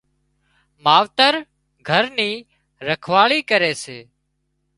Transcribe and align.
ماوتر 0.83 1.33
گھر 1.87 2.03
نِي 2.17 2.31
رکواۯي 2.87 3.39
ڪري 3.49 3.73
سي 3.83 3.99